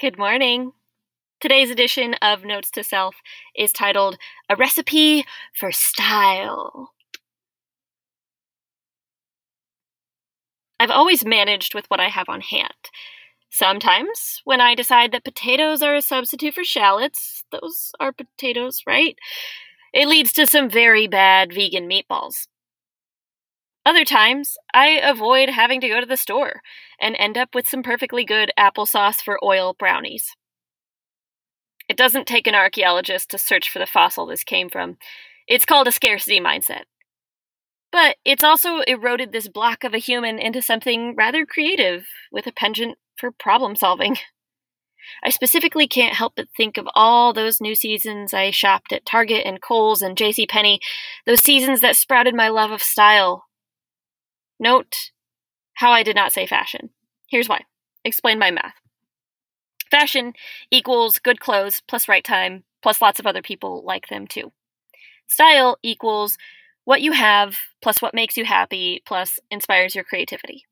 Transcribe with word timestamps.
Good 0.00 0.16
morning. 0.16 0.74
Today's 1.40 1.72
edition 1.72 2.14
of 2.22 2.44
Notes 2.44 2.70
to 2.70 2.84
Self 2.84 3.16
is 3.56 3.72
titled 3.72 4.16
A 4.48 4.54
Recipe 4.54 5.24
for 5.58 5.72
Style. 5.72 6.92
I've 10.78 10.92
always 10.92 11.24
managed 11.24 11.74
with 11.74 11.86
what 11.88 11.98
I 11.98 12.10
have 12.10 12.28
on 12.28 12.42
hand. 12.42 12.70
Sometimes, 13.50 14.40
when 14.44 14.60
I 14.60 14.76
decide 14.76 15.10
that 15.10 15.24
potatoes 15.24 15.82
are 15.82 15.96
a 15.96 16.00
substitute 16.00 16.54
for 16.54 16.62
shallots, 16.62 17.42
those 17.50 17.90
are 17.98 18.12
potatoes, 18.12 18.82
right? 18.86 19.18
It 19.92 20.06
leads 20.06 20.32
to 20.34 20.46
some 20.46 20.70
very 20.70 21.08
bad 21.08 21.52
vegan 21.52 21.90
meatballs. 21.90 22.46
Other 23.88 24.04
times, 24.04 24.58
I 24.74 25.00
avoid 25.02 25.48
having 25.48 25.80
to 25.80 25.88
go 25.88 25.98
to 25.98 26.04
the 26.04 26.18
store 26.18 26.60
and 27.00 27.16
end 27.18 27.38
up 27.38 27.54
with 27.54 27.66
some 27.66 27.82
perfectly 27.82 28.22
good 28.22 28.52
applesauce 28.58 29.22
for 29.22 29.42
oil 29.42 29.74
brownies. 29.78 30.36
It 31.88 31.96
doesn't 31.96 32.26
take 32.26 32.46
an 32.46 32.54
archaeologist 32.54 33.30
to 33.30 33.38
search 33.38 33.70
for 33.70 33.78
the 33.78 33.86
fossil 33.86 34.26
this 34.26 34.44
came 34.44 34.68
from. 34.68 34.98
It's 35.46 35.64
called 35.64 35.88
a 35.88 35.92
scarcity 35.92 36.38
mindset. 36.38 36.82
But 37.90 38.16
it's 38.26 38.44
also 38.44 38.80
eroded 38.80 39.32
this 39.32 39.48
block 39.48 39.84
of 39.84 39.94
a 39.94 39.98
human 39.98 40.38
into 40.38 40.60
something 40.60 41.14
rather 41.16 41.46
creative 41.46 42.04
with 42.30 42.46
a 42.46 42.52
penchant 42.52 42.98
for 43.16 43.30
problem 43.30 43.74
solving. 43.74 44.18
I 45.24 45.30
specifically 45.30 45.88
can't 45.88 46.14
help 46.14 46.34
but 46.36 46.48
think 46.54 46.76
of 46.76 46.86
all 46.94 47.32
those 47.32 47.58
new 47.58 47.74
seasons 47.74 48.34
I 48.34 48.50
shopped 48.50 48.92
at 48.92 49.06
Target 49.06 49.46
and 49.46 49.62
Kohl's 49.62 50.02
and 50.02 50.14
J.C. 50.14 50.46
Penney, 50.46 50.78
those 51.24 51.40
seasons 51.40 51.80
that 51.80 51.96
sprouted 51.96 52.34
my 52.34 52.48
love 52.48 52.70
of 52.70 52.82
style 52.82 53.47
Note 54.58 55.10
how 55.74 55.92
I 55.92 56.02
did 56.02 56.16
not 56.16 56.32
say 56.32 56.46
fashion. 56.46 56.90
Here's 57.28 57.48
why. 57.48 57.62
Explain 58.04 58.38
my 58.38 58.50
math. 58.50 58.74
Fashion 59.90 60.34
equals 60.70 61.18
good 61.18 61.40
clothes 61.40 61.82
plus 61.86 62.08
right 62.08 62.24
time 62.24 62.64
plus 62.82 63.00
lots 63.00 63.18
of 63.18 63.26
other 63.26 63.42
people 63.42 63.82
like 63.84 64.08
them 64.08 64.26
too. 64.26 64.52
Style 65.26 65.78
equals 65.82 66.36
what 66.84 67.02
you 67.02 67.12
have 67.12 67.56
plus 67.82 68.00
what 68.00 68.14
makes 68.14 68.36
you 68.36 68.44
happy 68.44 69.02
plus 69.06 69.38
inspires 69.50 69.94
your 69.94 70.04
creativity. 70.04 70.64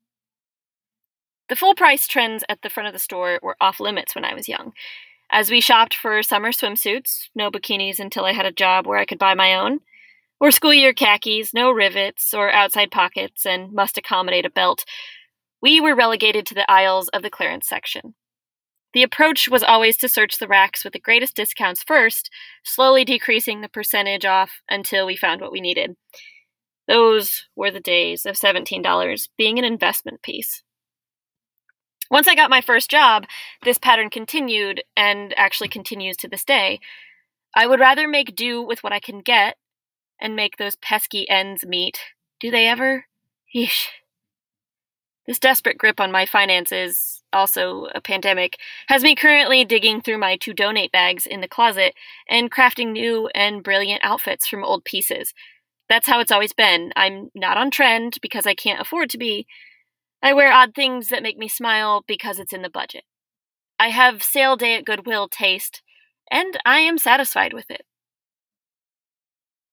The 1.49 1.55
full 1.55 1.75
price 1.75 2.07
trends 2.07 2.43
at 2.49 2.61
the 2.61 2.69
front 2.69 2.87
of 2.87 2.93
the 2.93 2.99
store 2.99 3.39
were 3.41 3.55
off 3.61 3.79
limits 3.79 4.15
when 4.15 4.25
I 4.25 4.33
was 4.33 4.49
young. 4.49 4.73
As 5.31 5.49
we 5.49 5.61
shopped 5.61 5.93
for 5.93 6.23
summer 6.23 6.51
swimsuits, 6.51 7.29
no 7.35 7.51
bikinis 7.51 7.99
until 7.99 8.25
I 8.25 8.33
had 8.33 8.45
a 8.45 8.51
job 8.51 8.85
where 8.85 8.97
I 8.97 9.05
could 9.05 9.19
buy 9.19 9.33
my 9.33 9.55
own, 9.55 9.81
or 10.39 10.51
school 10.51 10.73
year 10.73 10.93
khakis, 10.93 11.53
no 11.53 11.71
rivets 11.71 12.33
or 12.33 12.51
outside 12.51 12.91
pockets, 12.91 13.45
and 13.45 13.73
must 13.73 13.97
accommodate 13.97 14.45
a 14.45 14.49
belt, 14.49 14.83
we 15.61 15.81
were 15.81 15.95
relegated 15.95 16.45
to 16.45 16.53
the 16.53 16.69
aisles 16.69 17.09
of 17.09 17.23
the 17.23 17.29
clearance 17.29 17.67
section. 17.67 18.15
The 18.93 19.03
approach 19.03 19.49
was 19.49 19.63
always 19.63 19.97
to 19.97 20.09
search 20.09 20.37
the 20.37 20.47
racks 20.47 20.83
with 20.83 20.93
the 20.93 20.99
greatest 20.99 21.35
discounts 21.35 21.83
first, 21.83 22.29
slowly 22.63 23.03
decreasing 23.03 23.61
the 23.61 23.69
percentage 23.69 24.25
off 24.25 24.61
until 24.69 25.05
we 25.05 25.15
found 25.15 25.41
what 25.41 25.51
we 25.51 25.61
needed. 25.61 25.95
Those 26.87 27.47
were 27.55 27.69
the 27.69 27.79
days 27.79 28.25
of 28.25 28.35
$17 28.35 29.27
being 29.37 29.59
an 29.59 29.65
investment 29.65 30.21
piece. 30.21 30.63
Once 32.09 32.27
I 32.27 32.35
got 32.35 32.49
my 32.49 32.61
first 32.61 32.89
job, 32.89 33.25
this 33.63 33.77
pattern 33.77 34.09
continued 34.09 34.81
and 34.95 35.33
actually 35.37 35.67
continues 35.67 36.15
to 36.17 36.29
this 36.29 36.45
day. 36.45 36.79
I 37.53 37.67
would 37.67 37.81
rather 37.81 38.07
make 38.07 38.35
do 38.35 38.61
with 38.61 38.81
what 38.83 38.93
I 38.93 38.99
can 38.99 39.19
get 39.19 39.57
and 40.19 40.35
make 40.35 40.57
those 40.57 40.75
pesky 40.77 41.29
ends 41.29 41.65
meet. 41.65 41.99
Do 42.39 42.51
they 42.51 42.67
ever? 42.67 43.05
Yeesh. 43.55 43.87
This 45.27 45.39
desperate 45.39 45.77
grip 45.77 45.99
on 45.99 46.11
my 46.11 46.25
finances, 46.25 47.21
also 47.33 47.87
a 47.93 47.99
pandemic, 47.99 48.57
has 48.87 49.03
me 49.03 49.13
currently 49.13 49.65
digging 49.65 50.01
through 50.01 50.19
my 50.19 50.37
to 50.37 50.53
donate 50.53 50.91
bags 50.93 51.25
in 51.25 51.41
the 51.41 51.49
closet 51.49 51.93
and 52.29 52.49
crafting 52.49 52.93
new 52.93 53.27
and 53.35 53.61
brilliant 53.61 54.05
outfits 54.05 54.47
from 54.47 54.63
old 54.63 54.85
pieces. 54.85 55.33
That's 55.89 56.07
how 56.07 56.21
it's 56.21 56.31
always 56.31 56.53
been. 56.53 56.93
I'm 56.95 57.29
not 57.35 57.57
on 57.57 57.71
trend 57.71 58.19
because 58.21 58.45
I 58.45 58.53
can't 58.53 58.79
afford 58.79 59.09
to 59.11 59.17
be. 59.17 59.47
I 60.23 60.33
wear 60.33 60.51
odd 60.51 60.73
things 60.73 61.09
that 61.09 61.23
make 61.23 61.37
me 61.37 61.49
smile 61.49 62.05
because 62.07 62.39
it's 62.39 62.53
in 62.53 62.61
the 62.61 62.69
budget. 62.69 63.03
I 63.79 63.89
have 63.89 64.23
sale 64.23 64.55
day 64.55 64.75
at 64.75 64.85
Goodwill 64.85 65.27
taste, 65.27 65.81
and 66.31 66.57
I 66.65 66.79
am 66.79 66.97
satisfied 66.97 67.53
with 67.53 67.69
it. 67.69 67.85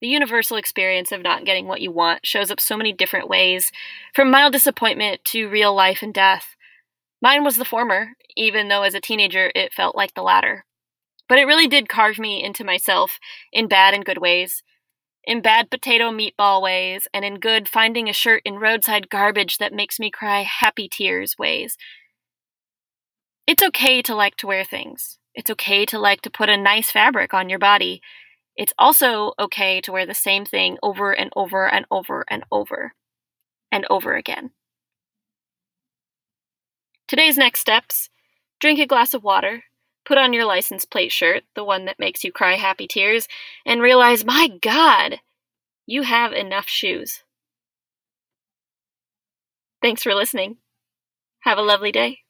The 0.05 0.11
universal 0.11 0.59
experience 0.59 1.13
of 1.13 1.23
not 1.23 1.47
getting 1.47 1.67
what 1.67 1.81
you 1.81 1.91
want 1.91 2.27
shows 2.27 2.51
up 2.51 2.61
so 2.61 2.77
many 2.77 2.93
different 2.93 3.27
ways, 3.27 3.73
from 4.15 4.31
mild 4.31 4.53
disappointment 4.53 5.25
to 5.29 5.49
real 5.49 5.75
life 5.75 6.03
and 6.03 6.13
death. 6.13 6.57
Mine 7.23 7.43
was 7.43 7.57
the 7.57 7.65
former, 7.65 8.09
even 8.37 8.69
though 8.69 8.83
as 8.83 8.93
a 8.93 9.01
teenager 9.01 9.51
it 9.55 9.73
felt 9.73 9.97
like 9.97 10.13
the 10.13 10.21
latter. 10.21 10.67
But 11.27 11.39
it 11.39 11.47
really 11.47 11.67
did 11.67 11.89
carve 11.89 12.19
me 12.19 12.45
into 12.45 12.65
myself 12.65 13.19
in 13.51 13.67
bad 13.67 13.95
and 13.95 14.05
good 14.05 14.19
ways. 14.19 14.63
In 15.27 15.41
bad 15.41 15.71
potato 15.71 16.11
meatball 16.11 16.61
ways, 16.61 17.09
and 17.15 17.25
in 17.25 17.41
good 17.41 17.67
finding 17.67 18.07
a 18.07 18.13
shirt 18.13 18.43
in 18.45 18.57
roadside 18.57 19.09
garbage 19.09 19.57
that 19.57 19.73
makes 19.73 19.99
me 19.99 20.11
cry 20.11 20.43
happy 20.43 20.87
tears 20.87 21.37
ways. 21.39 21.79
It's 23.47 23.63
okay 23.63 24.03
to 24.03 24.15
like 24.15 24.37
to 24.37 24.47
wear 24.47 24.65
things. 24.65 25.17
It's 25.35 25.49
okay 25.49 25.87
to 25.87 25.99
like 25.99 26.21
to 26.21 26.31
put 26.31 26.51
a 26.51 26.59
nice 26.59 26.91
fabric 26.91 27.33
on 27.33 27.49
your 27.49 27.59
body. 27.59 28.03
It's 28.57 28.73
also 28.79 29.33
okay 29.39 29.81
to 29.81 29.93
wear 29.93 30.07
the 30.07 30.15
same 30.15 30.45
thing 30.45 30.79
over 30.83 31.13
and 31.13 31.31
over 31.35 31.67
and 31.67 31.87
over 31.91 32.25
and 32.29 32.45
over 32.53 32.95
and 33.73 33.87
over 33.91 34.15
again. 34.15 34.53
Today's 37.09 37.37
next 37.37 37.61
steps 37.61 38.11
drink 38.61 38.79
a 38.79 38.87
glass 38.87 39.15
of 39.15 39.25
water, 39.25 39.65
put 40.05 40.19
on 40.19 40.33
your 40.33 40.45
license 40.45 40.85
plate 40.85 41.13
shirt, 41.13 41.45
the 41.55 41.65
one 41.65 41.85
that 41.85 41.99
makes 41.99 42.25
you 42.25 42.33
cry 42.33 42.55
happy 42.55 42.87
tears, 42.87 43.29
and 43.67 43.83
realize, 43.83 44.25
my 44.25 44.49
God, 44.63 45.21
you 45.87 46.03
have 46.03 46.33
enough 46.33 46.69
shoes. 46.69 47.23
Thanks 49.83 50.03
for 50.03 50.15
listening. 50.15 50.57
Have 51.41 51.59
a 51.59 51.63
lovely 51.63 51.93
day. 51.93 52.24